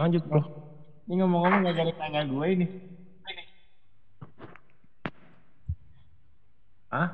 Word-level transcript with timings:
Lanjut, 0.00 0.24
Bro. 0.24 0.40
Ini 1.04 1.20
ngomong-ngomong 1.20 1.60
gak 1.68 1.76
jadi 1.76 1.92
tanya 2.00 2.24
gue 2.24 2.46
ini. 2.48 2.66
Hah? 6.88 7.08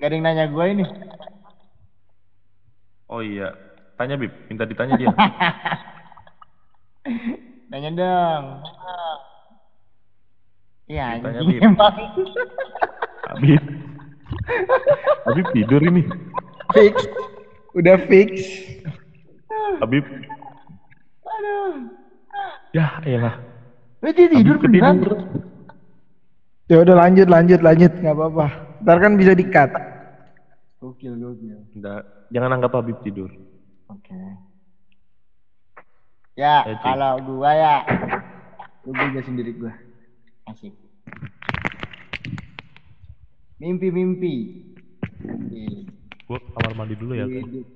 Gak 0.00 0.08
ada 0.08 0.14
yang 0.16 0.24
nanya 0.24 0.48
gue 0.48 0.64
ini. 0.72 0.84
Oh 3.12 3.20
iya. 3.20 3.52
Tanya, 4.00 4.16
Bib. 4.16 4.32
Minta 4.48 4.64
ditanya 4.64 4.96
dia. 4.96 5.12
Nanya 7.68 7.90
dong. 7.92 8.44
Iya, 10.88 11.20
anjing 11.20 11.52
Bib. 11.52 11.60
emang. 11.68 11.96
Habib. 13.28 13.60
Habib 15.28 15.46
tidur 15.52 15.84
ini. 15.84 16.08
Fix. 16.72 16.96
Udah 17.76 18.00
fix. 18.08 18.40
Habib. 19.84 20.08
Aduh. 21.28 22.00
Ya, 22.72 22.96
elah. 23.04 23.36
Eh, 24.02 24.10
dia 24.16 24.26
tidur 24.26 24.56
beneran. 24.58 24.98
Ya 26.66 26.80
udah 26.80 26.96
lanjut 26.96 27.28
lanjut 27.28 27.60
lanjut 27.60 27.92
nggak 28.00 28.16
apa-apa. 28.16 28.46
Ntar 28.80 28.96
kan 28.98 29.12
bisa 29.14 29.36
dikat. 29.36 29.70
Gokil, 30.80 31.14
gokil. 31.20 31.58
Nggak, 31.76 32.00
jangan 32.32 32.50
anggap 32.56 32.72
Habib 32.74 32.96
tidur. 33.04 33.28
Oke. 33.86 34.16
Ya, 36.32 36.64
Eh, 36.64 36.72
Cik. 36.72 36.82
kalau 36.82 37.20
gua 37.20 37.50
ya, 37.52 37.74
gua 38.80 38.94
juga 39.04 39.20
sendiri 39.20 39.52
gua. 39.52 39.76
Asik. 40.48 40.72
Mimpi-mimpi. 43.60 44.34
Mimpi. 45.20 45.86
Gua 46.24 46.40
kamar 46.56 46.72
mandi 46.72 46.96
dulu 46.96 47.12
ya. 47.14 47.28
Hidup. 47.28 47.68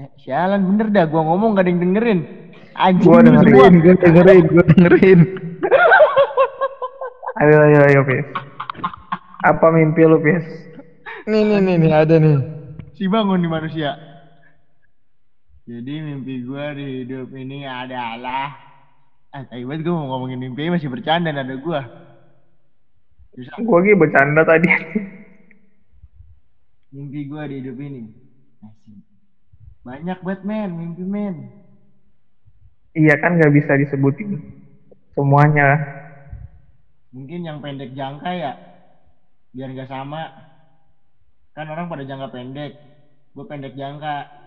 Ya, 0.00 0.06
sialan 0.16 0.64
bener 0.64 0.88
dah, 0.88 1.04
gua 1.04 1.20
ngomong 1.20 1.52
gak 1.52 1.68
ada 1.68 1.70
yang 1.70 1.80
dengerin. 1.84 2.20
Anjing 2.72 3.04
Gua 3.04 3.20
dengerin, 3.20 3.74
gua 3.84 3.94
dengerin, 4.00 4.44
gua 4.48 4.64
dengerin. 4.72 5.20
ayo 7.44 7.56
ayo 7.68 7.78
ayo 7.92 8.00
Pis. 8.08 8.26
Apa 9.44 9.68
mimpi 9.68 10.02
lu 10.08 10.16
Pis? 10.24 10.44
Nih 11.28 11.44
nih 11.44 11.60
nih 11.60 11.76
nih 11.76 11.92
ada 11.92 12.16
nih. 12.16 12.40
Si 12.96 13.04
bangun 13.04 13.44
nih 13.44 13.52
manusia. 13.52 13.92
Jadi 15.68 15.92
mimpi 16.00 16.40
gua 16.42 16.72
di 16.72 17.04
hidup 17.04 17.28
ini 17.36 17.68
adalah 17.68 18.56
Ah, 19.32 19.48
tapi 19.48 19.64
banget 19.64 19.88
gue 19.88 19.96
mau 19.96 20.12
ngomongin 20.12 20.36
mimpi 20.36 20.68
masih 20.68 20.92
bercanda 20.92 21.32
nada 21.32 21.56
gua. 21.56 21.88
Bisa. 23.32 23.48
Gua 23.64 23.80
lagi 23.80 23.96
bercanda 23.96 24.44
tadi. 24.44 24.68
mimpi 26.92 27.24
gua 27.24 27.48
di 27.48 27.64
hidup 27.64 27.76
ini 27.80 28.12
Asik. 28.60 29.11
Banyak 29.82 30.18
banget 30.22 30.42
men 30.46 30.70
mimpi 30.78 31.02
men 31.02 31.36
iya 32.94 33.18
kan 33.18 33.34
nggak 33.34 33.52
bisa 33.54 33.74
disebutin 33.74 34.38
semuanya. 35.12 35.76
mungkin 37.12 37.44
yang 37.44 37.58
pendek 37.60 37.92
jangka 37.92 38.30
ya 38.32 38.52
biar 39.52 39.68
nggak 39.76 39.90
sama 39.90 40.32
kan 41.52 41.68
orang 41.68 41.90
pada 41.92 42.06
jangka 42.08 42.32
pendek 42.32 42.72
gue 43.36 43.44
pendek 43.44 43.76
jangka 43.76 44.42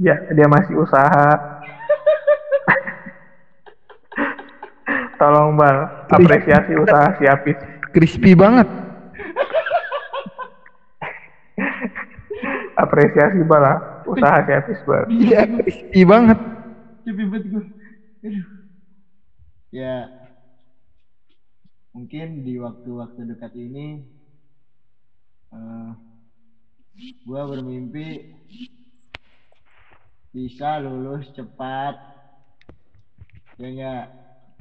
Ya 0.00 0.16
dia 0.32 0.48
masih 0.48 0.80
usaha. 0.80 1.28
Tolong 5.20 5.52
bang, 5.54 5.78
apresiasi 6.08 6.72
usaha 6.80 7.12
si 7.20 7.28
Apis. 7.28 7.60
Crispy 7.92 8.32
banget. 8.32 8.64
apresiasi 12.72 13.44
bala 13.44 13.91
usaha 14.12 14.38
si 14.44 14.50
Apis 14.52 14.80
bang. 14.84 15.06
Iya 15.08 15.40
crispy 15.48 16.00
banget. 16.04 16.38
cepet 17.02 17.26
banget 17.26 17.44
gue 17.50 17.64
aduh 18.22 18.46
ya 19.74 19.94
mungkin 21.90 22.46
di 22.46 22.54
waktu-waktu 22.56 23.20
dekat 23.26 23.52
ini 23.58 24.06
eh 25.50 25.90
gue 27.26 27.40
bermimpi 27.42 28.30
bisa 30.30 30.78
lulus 30.78 31.26
cepat 31.34 31.94
ya 33.58 33.68
enggak 33.68 34.04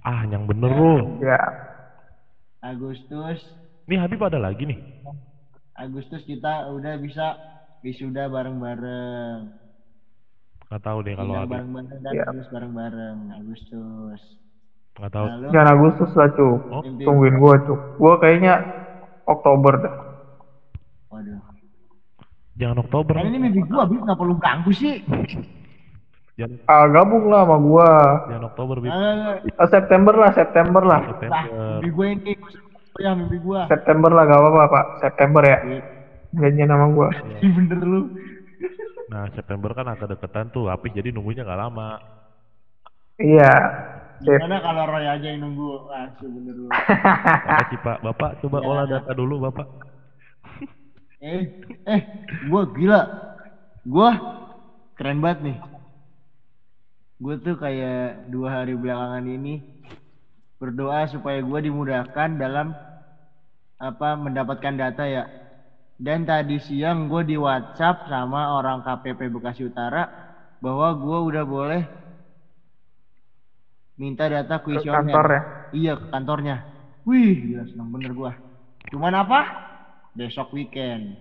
Ah, 0.02 0.26
yang 0.26 0.50
bener 0.50 0.74
lu. 0.74 1.22
Ya 1.22 1.38
Agustus 2.60 3.38
Nih 3.86 4.02
Habib 4.02 4.18
ada 4.26 4.42
lagi 4.42 4.66
nih. 4.66 4.82
Agustus 5.78 6.26
kita 6.26 6.74
udah 6.74 6.98
bisa 6.98 7.38
wisuda 7.82 8.28
bareng-bareng 8.28 9.40
Nggak 10.64 10.82
tahu 10.82 10.98
deh 11.02 11.14
kalau 11.14 11.34
Habib. 11.36 11.52
bareng-bareng 11.52 12.00
dan 12.00 12.12
Iya. 12.12 12.24
lulus 12.32 12.48
bareng-bareng 12.48 13.18
Agustus 13.36 14.22
Nggak 14.94 15.12
tahu. 15.12 15.26
lalu 15.28 15.46
jangan 15.50 15.70
Agustus 15.74 16.12
lah 16.14 16.30
cuk. 16.32 16.58
Oh, 16.70 16.82
Tungguin 16.84 17.36
gua 17.38 17.56
cuk. 17.60 17.80
Gua 17.98 18.14
kayaknya 18.18 18.54
Oktober 19.24 19.74
dah. 19.78 19.96
waduh 21.08 21.42
jangan 22.54 22.78
Oktober. 22.80 23.14
kan 23.14 23.26
ini 23.26 23.38
mimpi 23.38 23.62
gua 23.66 23.84
Bib 23.84 24.00
kenapa 24.00 24.22
lu 24.22 24.36
ganggu 24.38 24.72
sih 24.72 25.04
Jangan, 26.32 26.58
Ah 26.66 26.88
gabung 26.88 27.28
lah 27.28 27.44
sama 27.44 27.58
gua. 27.60 27.90
jangan 28.26 28.46
Oktober, 28.48 28.76
Bib. 28.80 28.90
Ah, 28.90 29.36
Ah, 29.54 29.68
September 29.68 30.14
lah, 30.16 30.32
September 30.32 30.82
lah. 30.82 31.00
lah 31.00 31.10
September. 31.12 31.44
mimpi 31.78 31.90
gua 31.92 32.06
ini 32.08 32.32
yang 32.98 33.16
mimpi 33.18 33.38
gua 33.38 33.68
September 33.68 34.10
lah 34.10 34.24
gak 34.24 34.40
apa-apa 34.40 34.64
pak. 34.66 34.86
September 35.02 35.42
ya. 35.44 35.58
Janjian 36.32 36.70
sama 36.70 36.86
gua. 36.90 37.10
Ih, 37.40 37.52
bener 37.58 37.80
lu 37.82 38.02
Nah, 39.12 39.28
September 39.36 39.76
kan 39.76 39.92
agak 39.92 40.16
deketan 40.16 40.48
tuh. 40.50 40.72
Habis 40.72 40.96
jadi 40.96 41.12
nunggunya 41.12 41.44
nggak 41.44 41.60
lama. 41.60 42.00
Iya. 43.18 43.52
Gimana 44.18 44.62
kalau 44.62 44.86
Roy 44.88 45.04
aja 45.04 45.28
yang 45.28 45.42
nunggu 45.42 45.90
ah 45.90 46.08
bener 46.16 46.56
lu 46.56 46.70
Makasih 46.70 47.80
Pak. 47.80 47.98
Bapak 48.02 48.32
coba 48.40 48.58
Ya. 48.62 48.66
olah 48.66 48.86
data 48.88 49.12
dulu, 49.12 49.42
Bapak. 49.42 49.68
eh 51.22 51.46
eh 51.86 52.02
gua 52.50 52.66
gila 52.66 53.02
gua 53.86 54.10
keren 54.96 55.22
banget 55.22 55.40
nih 55.46 55.58
gua 57.18 57.38
tuh 57.38 57.54
kayak 57.58 58.26
dua 58.26 58.62
hari 58.62 58.74
belakangan 58.74 59.30
ini 59.30 59.62
berdoa 60.58 61.06
supaya 61.06 61.38
gua 61.46 61.62
dimudahkan 61.62 62.42
dalam 62.42 62.74
apa 63.78 64.18
mendapatkan 64.18 64.74
data 64.74 65.06
ya 65.06 65.24
dan 66.02 66.26
tadi 66.26 66.58
siang 66.58 67.06
gue 67.06 67.22
di 67.22 67.38
WhatsApp 67.38 68.10
sama 68.10 68.58
orang 68.58 68.82
KPP 68.82 69.30
Bekasi 69.30 69.70
Utara 69.70 70.10
bahwa 70.62 70.94
gua 70.98 71.18
udah 71.26 71.44
boleh 71.46 71.82
minta 73.98 74.30
data 74.30 74.62
Ke 74.62 74.64
kuesioner 74.70 75.10
kantor 75.10 75.26
ya. 75.30 75.42
Iya 75.72 75.94
ke 75.98 76.06
kantornya. 76.10 76.56
Wih, 77.06 77.54
gila 77.54 77.66
seneng 77.70 77.90
bener 77.90 78.12
gua. 78.14 78.32
Cuman 78.94 79.14
apa? 79.18 79.46
Besok 80.14 80.54
weekend. 80.54 81.18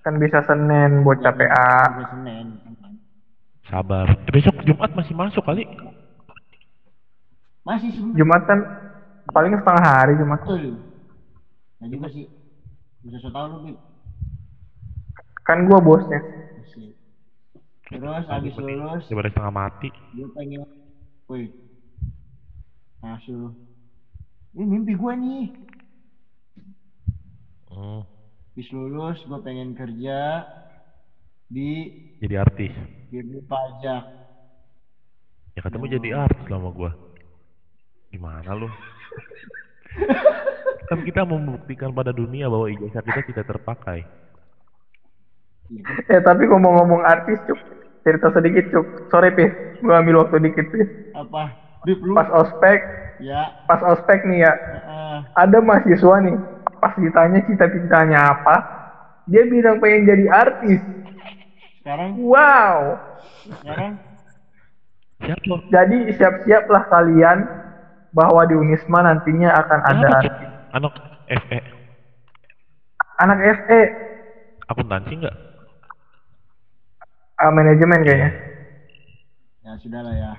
Kan 0.00 0.14
bisa 0.16 0.40
Senin 0.48 1.04
PA. 1.04 1.16
Juga 1.92 2.04
Senin. 2.12 2.46
Sabar. 3.68 4.08
Eh, 4.08 4.32
besok 4.32 4.56
Jumat 4.64 4.92
masih 4.96 5.12
masuk 5.12 5.44
kali. 5.44 5.68
Masih. 7.68 7.92
Jumat 8.16 8.48
kan 8.48 8.64
paling 9.28 9.52
setengah 9.60 9.84
hari 9.84 10.16
Jumat. 10.16 10.40
Betul. 10.40 10.87
Nah 11.78 11.86
juga 11.88 12.06
sih. 12.10 12.26
Bisa 13.02 13.18
so 13.22 13.30
tau 13.30 13.46
lu, 13.46 13.56
Bib. 13.62 13.78
Kan 15.46 15.64
gua 15.64 15.78
bosnya. 15.80 16.20
Terus 17.88 18.24
habis 18.28 18.52
lulus, 18.60 19.08
Daripada 19.08 19.32
setengah 19.32 19.54
mati. 19.54 19.88
gue 20.12 20.28
pengen, 20.36 20.60
wih, 21.32 21.48
masuk 23.00 23.32
lu. 23.32 23.48
Ini 24.52 24.64
mimpi 24.68 24.92
gua 24.92 25.16
nih. 25.16 25.48
Hmm, 27.72 28.04
Habis 28.52 28.68
lulus, 28.74 29.18
gue 29.24 29.38
pengen 29.40 29.72
kerja 29.72 30.44
di 31.48 31.88
jadi 32.20 32.44
artis. 32.44 32.74
Dirjen 33.08 33.40
Pajak. 33.48 34.04
Ya 35.56 35.60
ketemu 35.64 35.84
jadi 35.96 36.08
artis 36.28 36.44
lama 36.52 36.68
gua. 36.74 36.90
Gimana 38.12 38.52
lu? 38.52 38.68
kan 40.88 40.98
kita 41.04 41.22
membuktikan 41.24 41.92
pada 41.92 42.10
dunia 42.10 42.48
bahwa 42.48 42.72
ijazah 42.72 43.04
kita 43.04 43.20
tidak 43.28 43.44
terpakai. 43.44 44.08
Eh 46.08 46.20
tapi 46.24 46.48
ngomong-ngomong 46.48 47.04
artis 47.04 47.36
cuk. 47.44 47.60
Cerita 48.02 48.32
sedikit 48.32 48.64
cuk. 48.72 49.12
Sorry 49.12 49.30
Pis. 49.36 49.52
Gua 49.84 50.00
ambil 50.00 50.24
waktu 50.24 50.40
dikit 50.40 50.64
Pis. 50.72 50.88
Apa? 51.12 51.52
Bib 51.84 52.00
lu? 52.00 52.16
Pas 52.16 52.32
ospek. 52.32 52.80
Ya. 53.20 53.52
Pas 53.68 53.84
ospek 53.84 54.24
nih 54.24 54.48
ya. 54.48 54.52
Heeh. 54.56 55.16
Ada 55.36 55.60
mahasiswa 55.60 56.16
nih. 56.24 56.36
Pas 56.80 56.96
ditanya 56.96 57.44
cita-citanya 57.44 58.18
apa. 58.32 58.56
Dia 59.28 59.44
bilang 59.44 59.76
pengen 59.76 60.08
jadi 60.08 60.24
artis. 60.32 60.80
sekarang, 61.84 62.20
Wow. 62.20 63.00
sekarang 63.60 63.96
Siapa? 65.18 65.56
Jadi 65.72 66.14
siap-siaplah 66.14 66.84
kalian 66.88 67.38
bahwa 68.14 68.46
di 68.46 68.54
Unisma 68.54 69.02
nantinya 69.02 69.50
akan 69.56 69.80
ada 69.84 70.08
artis. 70.22 70.57
Anak 70.72 70.92
FE. 71.26 71.58
anak 73.18 73.38
FE 73.64 73.80
Akuntansi 74.68 75.12
nggak? 75.16 75.36
ah, 77.38 77.50
manajemen 77.50 78.02
kayaknya. 78.04 78.30
Ya 79.64 79.72
sudah 79.80 80.00
lah 80.04 80.14
ya. 80.14 80.32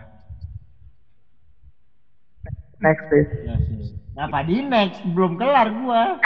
Next 2.79 3.03
please. 3.09 3.27
Ya 3.41 3.55
sih. 3.65 3.95
Kenapa 4.13 4.39
di 4.45 4.61
next? 4.61 5.01
Belum 5.03 5.33
kelar 5.35 5.73
gua. 5.73 6.15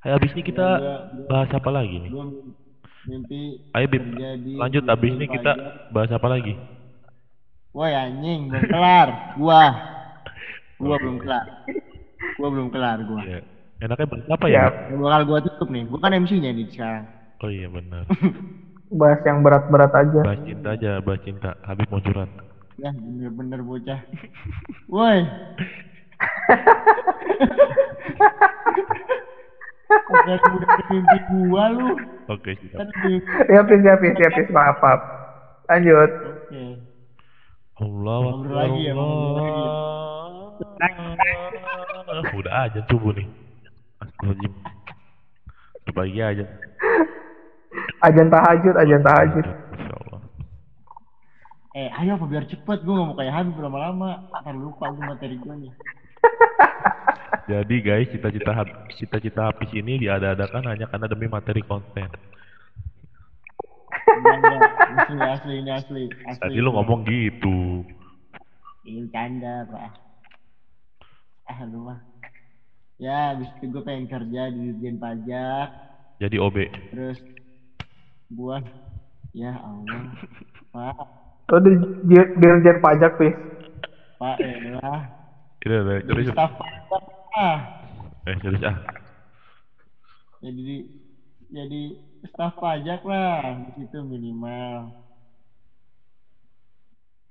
Ayo 0.00 0.16
abis 0.16 0.32
ini 0.32 0.42
kita 0.46 0.80
Ya, 0.80 1.04
gua- 1.04 1.26
bahas 1.28 1.50
apa 1.52 1.68
lagi 1.68 1.96
nih? 2.00 2.10
Gua 2.12 2.24
mimpi 3.04 3.60
Ayo 3.74 3.86
di 3.90 3.98
lanjut 4.56 4.84
abis 4.86 5.12
ini 5.12 5.26
kita 5.26 5.52
bahas 5.90 6.10
apa 6.12 6.28
lagi? 6.30 6.54
Woi 7.72 7.92
anjing, 7.92 8.48
belum 8.48 8.64
kelar. 8.66 9.08
Gua. 9.36 9.89
Gua 10.80 10.96
belum 10.96 11.16
kelar. 11.20 11.46
Gua 12.40 12.48
belum 12.48 12.68
kelar 12.72 12.98
gua. 13.04 13.22
Iya. 13.22 13.40
Enaknya 13.80 14.06
bahas 14.12 14.28
apa 14.28 14.46
Ya, 14.48 14.64
ya? 14.68 14.96
Bakal 14.96 15.22
gua 15.28 15.38
tutup 15.44 15.68
nih. 15.68 15.84
Gua 15.88 16.00
kan 16.00 16.16
MC-nya 16.16 16.50
nih 16.56 16.66
sekarang. 16.72 17.04
Oh 17.40 17.48
iya 17.52 17.68
benar. 17.68 18.04
bahas 19.00 19.20
yang 19.24 19.44
berat-berat 19.44 19.92
aja. 19.92 20.20
Bahas 20.24 20.42
cinta 20.44 20.68
aja, 20.76 20.90
bahas 21.04 21.20
cinta. 21.24 21.50
Habib 21.64 21.88
mau 21.92 22.00
curhat. 22.00 22.28
Ya 22.80 22.90
bener-bener 22.96 23.60
bocah. 23.60 24.00
Woi. 24.88 25.20
Udah 29.90 30.36
udah 30.38 30.68
mimpi 30.88 31.18
gua 31.28 31.64
lu. 31.74 31.88
Oke, 32.30 32.54
siap. 32.62 32.78
Kan. 32.78 32.88
Ya 33.50 33.60
please, 33.66 33.84
ya 33.84 33.94
please, 33.98 34.18
ya 34.18 34.28
please, 34.30 34.52
maaf, 34.54 34.78
maaf. 34.78 35.00
Lanjut. 35.66 36.10
Oke. 36.10 36.64
Allah 37.80 38.20
ya. 38.76 38.92
Allah. 38.92 39.39
Udah 42.38 42.54
aja 42.66 42.80
subuh 42.88 43.12
nih. 43.14 43.28
Astagfirullahaladzim. 44.00 44.52
Berbagi 45.88 46.20
aja. 46.22 46.44
Ajan 48.00 48.28
tahajud, 48.32 48.74
ajan 48.76 49.02
tahajud. 49.04 49.46
Masya 49.46 49.94
Allah. 49.94 50.20
Eh, 51.76 51.88
ayo 52.02 52.18
apa 52.18 52.26
biar 52.26 52.44
cepet 52.48 52.78
gua 52.82 52.94
gak 52.98 53.06
mau 53.06 53.16
kayak 53.16 53.34
Habib 53.36 53.56
lama-lama. 53.60 54.10
Ntar 54.42 54.56
lupa 54.56 54.90
gua 54.90 55.14
materi 55.14 55.36
gua 55.38 55.54
nih. 55.54 55.72
Jadi 57.50 57.76
guys, 57.82 58.08
cita-cita 58.10 58.52
cita-cita 58.94 59.50
habis 59.50 59.70
ini 59.74 59.98
diada-adakan 59.98 60.70
hanya 60.70 60.86
karena 60.86 61.06
demi 61.10 61.26
materi 61.26 61.62
konten. 61.66 62.10
Asli, 64.10 65.18
asli, 65.18 65.56
asli. 65.70 66.02
asli. 66.26 66.40
Tadi 66.42 66.58
lu 66.58 66.74
ngomong 66.74 67.06
gitu. 67.06 67.86
Ini 68.86 69.06
canda, 69.14 69.66
Pak. 69.70 70.09
Lu 71.68 71.84
mah. 71.84 72.00
Ya, 73.00 73.32
habis 73.32 73.48
itu 73.56 73.64
gue 73.68 73.80
pengen 73.80 74.04
kerja 74.06 74.52
di 74.52 74.76
Dirjen 74.76 75.00
Pajak. 75.00 75.72
Jadi 76.20 76.36
OB. 76.36 76.56
Terus 76.92 77.16
gua 78.28 78.60
ya 79.32 79.56
Allah. 79.56 80.04
Pak, 80.70 80.94
Lo 81.50 81.58
di 81.64 81.72
di- 82.04 82.32
dirjen 82.36 82.78
pajak 82.78 83.16
please. 83.16 83.40
Pak. 84.20 84.36
Ini 84.38 84.68
udah 84.76 85.98
Jadi 86.04 86.22
staf 86.28 86.52
pajak 86.60 87.02
ah. 87.34 87.58
Eh 88.28 88.36
serius 88.44 88.62
ah. 88.68 88.76
Jadi 90.44 90.76
jadi 91.48 91.82
staf 92.28 92.52
pajak 92.60 93.00
lah 93.08 93.40
di 93.64 93.70
situ 93.80 93.98
minimal. 94.04 94.92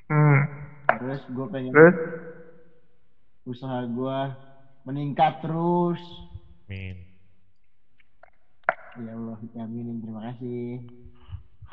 Hmm. 0.10 0.50
Terus 0.98 1.22
gue 1.30 1.46
pengen 1.54 1.72
Terus? 1.78 1.96
Usaha 3.50 3.82
gua 3.90 4.38
meningkat 4.86 5.42
terus. 5.42 6.00
Min. 6.70 7.02
Ya 9.02 9.18
Allah, 9.18 9.38
aminin 9.58 9.98
terima 10.00 10.22
kasih. 10.30 10.86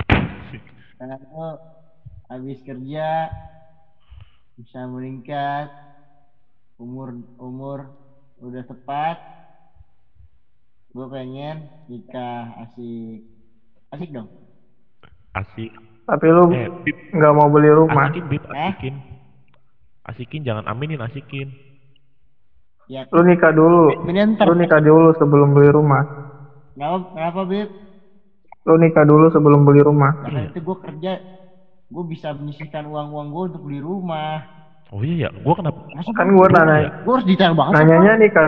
Karena 0.97 1.21
lo 1.29 1.61
habis 2.27 2.59
kerja 2.65 3.29
bisa 4.57 4.89
meningkat 4.89 5.69
umur 6.81 7.13
umur 7.37 7.79
udah 8.41 8.65
tepat 8.65 9.21
gue 10.93 11.07
pengen 11.13 11.69
nikah 11.89 12.57
asik 12.65 13.21
asik 13.93 14.09
dong 14.13 14.29
Asik. 15.37 15.69
Tapi 16.09 16.27
lu 16.33 16.49
Eh, 16.49 16.65
nggak 17.13 17.35
mau 17.37 17.53
beli 17.53 17.69
rumah. 17.69 18.09
Asikin, 18.09 18.25
Bib. 18.33 18.41
Eh? 18.49 18.57
Asikin. 18.57 18.95
Asikin, 20.01 20.41
jangan 20.49 20.65
aminin, 20.65 21.05
asikin. 21.05 21.53
Ya 22.89 23.03
Lu 23.15 23.21
nikah 23.27 23.53
dulu. 23.55 23.85
Lu 24.47 24.53
nikah 24.55 24.81
dulu 24.83 25.09
sebelum 25.19 25.49
beli 25.55 25.71
rumah. 25.73 26.03
kenapa 26.75 26.97
kenapa 27.13 27.41
beb 27.51 27.69
Lu 28.67 28.75
nikah 28.83 29.05
dulu 29.07 29.27
sebelum 29.31 29.61
beli 29.67 29.81
rumah. 29.87 30.13
karena 30.23 30.41
Iya. 30.43 30.51
itu 30.51 30.59
gue 30.67 30.77
kerja 30.85 31.11
gue 31.95 32.05
bisa 32.13 32.29
menyisihkan 32.39 32.85
uang 32.93 33.09
uang 33.15 33.29
gue 33.35 33.43
untuk 33.55 33.63
beli 33.67 33.81
rumah 33.89 34.43
Oh 34.95 35.03
iya 35.03 35.27
ya, 35.27 35.29
gua 35.43 35.55
kenapa? 35.59 35.79
Masa 35.97 36.11
Kan 36.15 36.29
gua 36.37 36.47
nanya, 36.47 36.91
gue 37.05 37.13
harus 37.15 37.27
detail 37.27 37.53
banget 37.59 37.75
nanyanya 37.75 38.13
nikah 38.23 38.47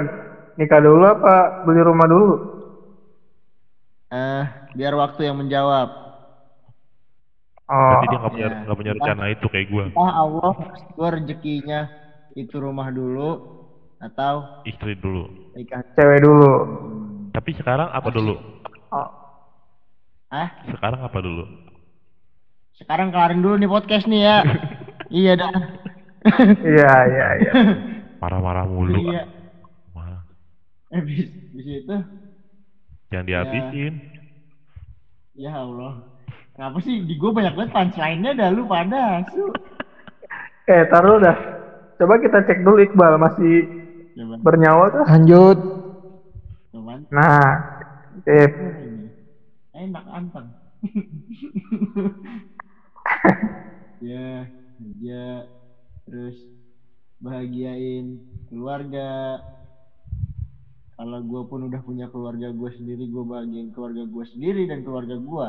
nikah 0.59 0.81
dulu 0.83 1.05
apa 1.15 1.35
beli 1.67 1.81
rumah 1.83 2.07
dulu? 2.07 2.35
eh 4.19 4.43
biar 4.77 4.93
waktu 5.03 5.21
yang 5.29 5.37
menjawab 5.41 5.89
Oh, 7.69 8.01
Berarti 8.01 8.07
dia 8.09 8.19
nggak 8.19 8.33
punya 8.33 8.49
iya. 8.49 8.59
nggak 8.65 8.79
punya 8.81 8.93
rencana 8.97 9.23
itu 9.35 9.47
kayak 9.53 9.67
gua. 9.69 9.85
ah 10.01 10.11
Allah 10.23 10.51
gue 10.97 11.09
rezekinya 11.17 11.81
itu 12.41 12.55
rumah 12.65 12.89
dulu 12.99 13.21
atau 13.99 14.63
Istri 14.63 14.95
dulu. 14.97 15.27
nikah 15.53 15.83
cewek 15.93 16.21
dulu. 16.21 16.51
Hmm. 16.55 17.31
Tapi 17.31 17.51
sekarang 17.53 17.89
apa 17.89 18.09
dulu? 18.09 18.35
Oh, 18.89 19.09
ah 20.29 20.49
Sekarang 20.67 21.01
apa 21.03 21.19
dulu? 21.19 21.45
sekarang 22.75 23.11
kelarin 23.11 23.41
dulu 23.41 23.55
nih 23.57 23.67
podcast 23.67 24.07
nih 24.07 24.23
ya 24.23 24.37
iya 25.13 25.33
dah 25.35 25.51
iya 26.63 26.93
iya 27.05 27.27
iya. 27.37 27.53
Marah-marah 28.23 28.65
mulu. 28.65 29.03
iya 29.03 29.27
Wah, 29.91 30.23
habis 30.89 31.27
di 31.27 31.61
situ 31.61 31.97
jangan 33.09 33.27
dihabisin. 33.27 33.99
ya 35.35 35.59
Allah 35.59 36.07
kenapa 36.53 36.79
sih 36.79 37.03
di 37.03 37.15
gue 37.15 37.31
banyak 37.31 37.51
banget 37.53 37.71
punchline-nya 37.73 38.33
dah 38.37 38.49
lu 38.49 38.63
pada 38.65 39.27
su 39.27 39.43
Eh, 40.69 40.85
taruh 40.87 41.17
dah. 41.17 41.33
Coba 41.97 42.21
kita 42.21 42.45
cek 42.45 42.61
dulu 42.61 42.79
Iqbal 42.79 43.17
masih 43.17 43.78
coba 44.19 44.35
bernyawa 44.43 44.85
tuh. 44.91 45.05
Lanjut. 45.07 45.59
cuman 46.75 46.99
Nah, 47.15 47.47
sip. 48.27 48.51
enak 49.79 50.05
anteng. 50.11 50.49
Ya 53.99 54.47
kerja 54.79 55.43
terus 56.07 56.39
bahagiain 57.19 58.23
keluarga. 58.47 59.43
Kalau 60.95 61.19
gue 61.19 61.43
pun 61.51 61.67
udah 61.67 61.83
punya 61.83 62.07
keluarga 62.07 62.55
gue 62.55 62.71
sendiri 62.79 63.11
gue 63.11 63.25
bahagiain 63.27 63.75
keluarga 63.75 64.07
gue 64.07 64.25
sendiri 64.35 64.71
dan 64.71 64.87
keluarga 64.87 65.19
gue 65.19 65.49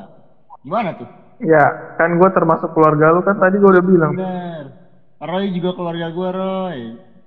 gimana 0.65 0.97
tuh? 0.97 1.09
Ya, 1.45 1.93
kan 2.01 2.17
gue 2.17 2.29
termasuk 2.33 2.73
keluarga 2.73 3.13
lu 3.13 3.21
kan 3.21 3.37
tadi 3.37 3.61
gue 3.61 3.69
udah 3.69 3.85
bilang. 3.85 4.17
bener. 4.17 4.65
Roy 5.21 5.53
juga 5.53 5.77
keluarga 5.77 6.07
gue 6.09 6.29
Roy 6.33 6.79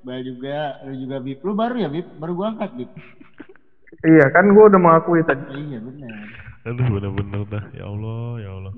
Bah 0.02 0.18
juga 0.18 0.82
lu 0.82 0.94
juga 0.98 1.16
Bib 1.22 1.38
lu 1.46 1.54
baru 1.54 1.76
ya 1.78 1.88
Bib 1.88 2.06
baru 2.18 2.32
gue 2.34 2.46
angkat 2.46 2.70
Bib 2.74 2.90
Iya, 4.02 4.26
kan 4.34 4.50
gue 4.50 4.64
udah 4.66 4.80
mengakui 4.82 5.22
tadi. 5.22 5.46
iya 5.54 5.78
bener 5.78 6.10
Aduh, 6.66 6.86
bener-bener 6.90 7.42
dah. 7.46 7.64
Ya 7.74 7.86
Allah, 7.86 8.38
ya 8.38 8.50
Allah. 8.54 8.72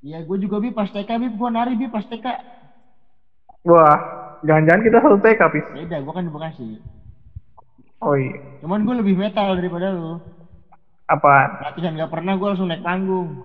Iya, 0.00 0.18
gue 0.24 0.36
juga 0.40 0.56
bi 0.60 0.72
pas 0.72 0.88
TK 0.88 1.08
bi 1.20 1.28
gue 1.32 1.48
nari 1.52 1.72
bi 1.76 1.88
pas 1.88 2.04
TK. 2.04 2.26
Wah, 3.66 3.96
jangan-jangan 4.44 4.82
kita 4.84 4.98
satu 5.02 5.16
TK, 5.20 5.40
Pis. 5.52 5.66
Beda, 5.72 5.96
gue 6.00 6.12
kan 6.12 6.24
di 6.24 6.32
Bekasi. 6.32 6.68
Oh 8.00 8.12
iya. 8.16 8.36
Cuman 8.60 8.84
gue 8.84 8.94
lebih 9.00 9.16
metal 9.16 9.56
daripada 9.56 9.92
lu. 9.92 10.20
Apaan? 11.08 11.48
Latihan 11.62 11.96
gak 11.96 12.12
pernah 12.12 12.36
gue 12.36 12.48
langsung 12.48 12.68
naik 12.68 12.84
panggung. 12.84 13.40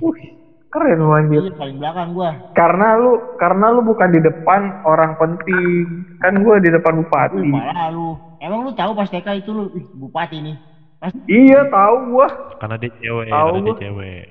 Wih, 0.00 0.35
keren 0.76 1.00
lu 1.00 1.08
anjir. 1.10 1.40
Iya, 1.40 1.52
paling 1.56 1.76
belakang 1.80 2.12
gue. 2.12 2.30
Karena 2.52 3.00
lu 3.00 3.12
karena 3.40 3.66
lu 3.72 3.80
bukan 3.80 4.12
di 4.12 4.20
depan 4.20 4.60
orang 4.84 5.16
penting. 5.16 6.04
Kan 6.20 6.36
gue 6.36 6.54
di 6.60 6.68
depan 6.68 7.00
bupati. 7.00 7.40
Wih, 7.40 7.48
malah 7.48 7.88
lu. 7.88 8.20
Emang 8.36 8.68
lu 8.68 8.76
tahu 8.76 8.92
pas 8.92 9.08
TK 9.08 9.40
itu 9.40 9.50
lu, 9.50 9.72
ih, 9.72 9.88
bupati 9.96 10.44
nih. 10.44 10.56
Pas 11.00 11.12
Iya, 11.24 11.64
tahu 11.72 12.12
gua. 12.12 12.28
Karena 12.60 12.76
dia 12.76 12.92
cewek, 12.92 13.28
Tahu 13.28 13.48
karena 13.48 13.64
dia 13.64 13.72
gua. 13.72 13.80
cewek. 13.80 14.24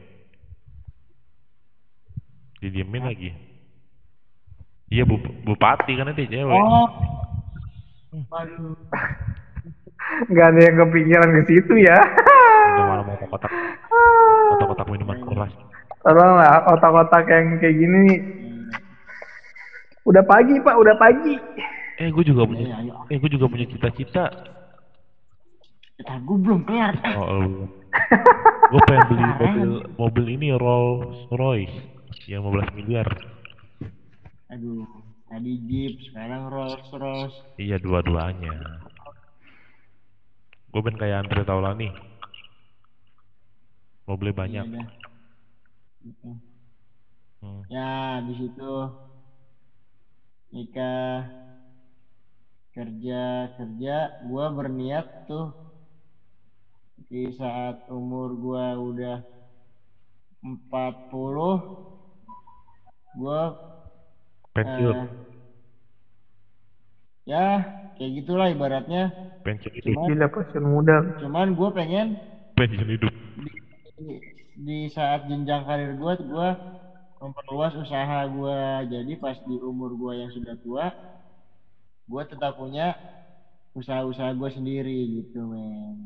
Didiemin 2.62 3.04
lagi. 3.04 3.30
Iya, 4.90 5.04
bu 5.04 5.18
bupati 5.42 5.98
karena 5.98 6.14
dia 6.14 6.30
cewek. 6.30 6.54
Oh. 6.54 6.88
Waduh. 8.30 8.78
Nggak 10.30 10.48
ada 10.54 10.60
yang 10.62 10.76
kepikiran 10.80 11.30
ke 11.34 11.42
situ 11.50 11.74
ya. 11.82 11.98
Udah 12.78 12.86
malam 12.86 13.06
mau 13.10 13.18
kotak 13.26 13.50
kotak-kotak 14.54 14.86
minuman 14.88 15.18
keras. 15.26 15.54
Tolong 16.06 16.38
lah, 16.38 16.62
otak-otak 16.70 17.26
yang 17.26 17.58
kayak 17.58 17.76
gini 17.82 17.98
nih. 18.06 18.20
Udah 20.06 20.22
pagi, 20.22 20.54
Pak, 20.62 20.78
udah 20.78 20.96
pagi. 21.02 21.34
Eh, 21.98 22.14
gue 22.14 22.24
juga 22.30 22.46
punya. 22.46 22.78
ayo. 22.78 23.10
Eh, 23.10 23.18
gue 23.18 23.30
juga 23.34 23.50
punya 23.50 23.66
cita-cita. 23.66 24.30
Kita 25.98 26.14
gue 26.22 26.38
belum 26.38 26.62
kelar. 26.70 26.94
Oh, 27.18 27.26
oh. 27.26 27.46
Gue 28.70 28.82
pengen 28.86 29.06
beli 29.10 29.26
mobil 29.40 29.70
mobil 29.96 30.26
ini 30.36 30.48
Rolls 30.54 31.26
Royce 31.34 31.74
yang 32.30 32.44
15 32.44 32.78
miliar. 32.78 33.08
Aduh, 34.52 34.86
tadi 35.26 35.58
Jeep, 35.66 35.94
sekarang 36.12 36.54
Rolls 36.54 36.86
Royce. 36.94 37.38
Iya 37.58 37.82
dua-duanya. 37.82 38.54
Gue 40.70 40.82
pengen 40.86 41.00
kayak 41.02 41.18
Andre 41.26 41.42
Taulani. 41.48 41.90
Mobilnya 44.06 44.36
banyak. 44.38 44.66
Iya. 44.70 45.05
Gitu. 46.06 46.32
Hmm. 47.42 47.62
Ya, 47.66 48.22
di 48.22 48.34
situ 48.38 48.74
nikah 50.54 51.34
kerja 52.72 53.50
kerja 53.58 53.96
gua 54.22 54.54
berniat 54.54 55.10
tuh 55.26 55.50
di 57.10 57.34
saat 57.34 57.82
umur 57.90 58.38
gua 58.38 58.78
udah 58.78 59.18
40 60.46 61.58
gua 63.18 63.58
Pensiun, 64.56 64.96
eh, 64.96 65.08
ya 67.28 67.46
kayak 68.00 68.12
gitulah 68.24 68.48
ibaratnya 68.48 69.12
pensiun 69.44 69.74
hidup, 69.76 69.92
Cuma- 69.92 70.08
Gila 70.08 70.28
pasien 70.32 70.64
muda. 70.64 70.98
cuman 71.20 71.48
gua 71.60 71.70
pengen 71.76 72.16
pensiun 72.56 72.88
hidup. 72.88 73.12
Di, 73.98 74.78
saat 74.92 75.28
jenjang 75.28 75.64
karir 75.64 75.96
gue 75.96 76.14
gue 76.24 76.50
memperluas 77.20 77.74
usaha 77.80 78.20
gue 78.28 78.60
jadi 78.92 79.14
pas 79.20 79.38
di 79.48 79.56
umur 79.60 79.96
gue 79.96 80.14
yang 80.20 80.32
sudah 80.36 80.56
tua 80.60 80.86
gue 82.06 82.24
tetap 82.28 82.60
punya 82.60 82.94
usaha-usaha 83.76 84.32
gue 84.36 84.50
sendiri 84.52 85.24
gitu 85.24 85.48
men 85.48 86.06